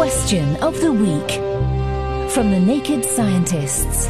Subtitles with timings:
[0.00, 1.30] Question of the Week
[2.30, 4.06] from the Naked Scientists.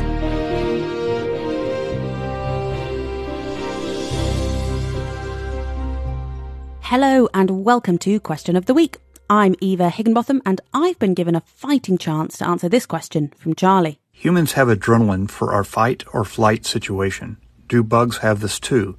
[6.83, 8.99] Hello and welcome to Question of the Week.
[9.29, 13.57] I'm Eva Higginbotham and I've been given a fighting chance to answer this question from
[13.57, 13.99] Charlie.
[14.13, 17.37] Humans have adrenaline for our fight or flight situation.
[17.67, 18.97] Do bugs have this too?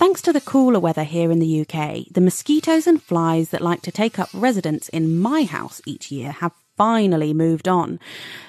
[0.00, 3.82] Thanks to the cooler weather here in the UK, the mosquitoes and flies that like
[3.82, 8.00] to take up residence in my house each year have finally moved on.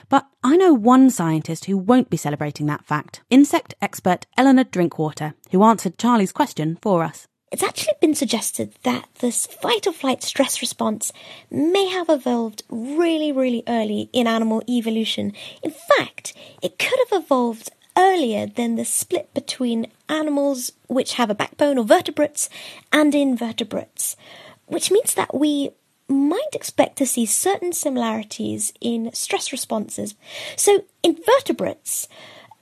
[0.08, 5.34] But I know one scientist who won't be celebrating that fact insect expert Eleanor Drinkwater,
[5.52, 7.28] who answered Charlie's question for us.
[7.52, 11.12] It's actually been suggested that this fight or flight stress response
[11.50, 15.34] may have evolved really, really early in animal evolution.
[15.62, 21.36] In fact, it could have evolved earlier than the split between animals which have a
[21.36, 22.50] backbone or vertebrates
[22.92, 24.16] and in vertebrates,
[24.66, 25.72] which means that we
[26.08, 30.16] might expect to see certain similarities in stress responses.
[30.56, 32.08] So, invertebrates,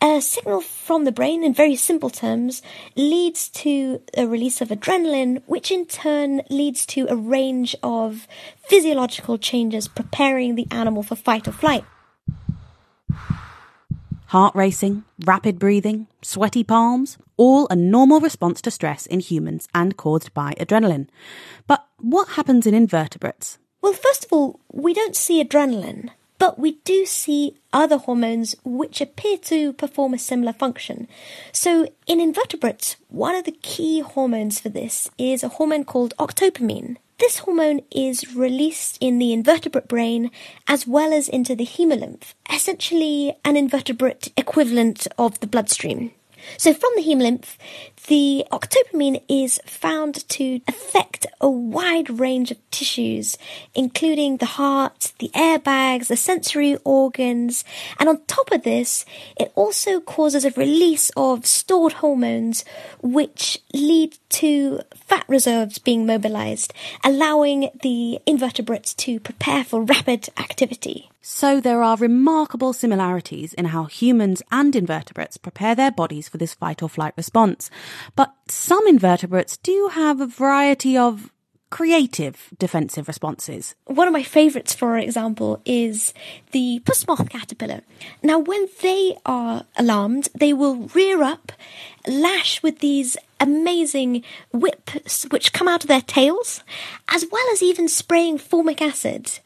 [0.01, 2.61] a signal from the brain, in very simple terms,
[2.95, 8.27] leads to a release of adrenaline, which in turn leads to a range of
[8.67, 11.83] physiological changes preparing the animal for fight or flight
[14.29, 19.97] heart racing, rapid breathing, sweaty palms, all a normal response to stress in humans and
[19.97, 21.07] caused by adrenaline.
[21.65, 23.57] But what happens in invertebrates?
[23.81, 29.01] Well, first of all, we don't see adrenaline, but we do see other hormones which
[29.01, 31.07] appear to perform a similar function.
[31.51, 36.97] So, in invertebrates, one of the key hormones for this is a hormone called octopamine.
[37.19, 40.31] This hormone is released in the invertebrate brain
[40.69, 46.11] as well as into the hemolymph, essentially an invertebrate equivalent of the bloodstream.
[46.57, 47.57] So from the hemolymph,
[48.09, 53.37] the octopamine is found to affect a wide range of tissues,
[53.75, 57.63] including the heart, the airbags, the sensory organs,
[57.99, 59.05] and on top of this,
[59.39, 62.65] it also causes a release of stored hormones
[62.99, 66.73] which lead to fat reserves being mobilized,
[67.03, 71.09] allowing the invertebrates to prepare for rapid activity.
[71.21, 76.55] So there are remarkable similarities in how humans and invertebrates prepare their bodies for this
[76.55, 77.69] fight or flight response.
[78.15, 81.31] But some invertebrates do have a variety of
[81.69, 83.75] creative defensive responses.
[83.85, 86.13] One of my favourites, for example, is
[86.51, 87.81] the puss moth caterpillar.
[88.23, 91.51] Now, when they are alarmed, they will rear up,
[92.07, 96.63] lash with these amazing whips which come out of their tails,
[97.07, 99.39] as well as even spraying formic acid,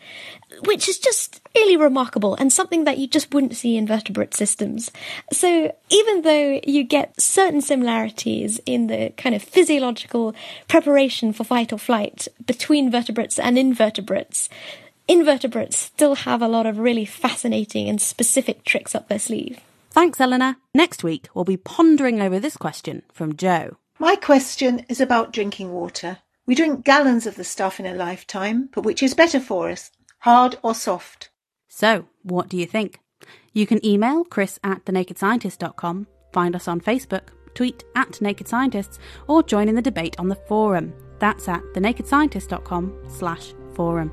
[0.66, 4.92] which is just really remarkable and something that you just wouldn't see in vertebrate systems.
[5.32, 10.36] So even though you get certain similarities in the kind of physiological
[10.68, 14.50] preparation for fight or flight between vertebrates and invertebrates,
[15.08, 19.60] invertebrates still have a lot of really fascinating and specific tricks up their sleeve.
[19.92, 20.56] Thanks, Eleanor.
[20.74, 23.78] Next week, we'll be pondering over this question from Joe.
[24.04, 26.18] My question is about drinking water.
[26.46, 29.92] We drink gallons of the stuff in a lifetime, but which is better for us,
[30.20, 31.30] hard or soft?
[31.70, 33.00] So, what do you think?
[33.54, 39.00] You can email chris at thenakedscientists.com, find us on Facebook, tweet at Naked Scientists,
[39.30, 40.94] or join in the debate on the forum.
[41.20, 44.12] That's at thenakedscientists.com slash forum.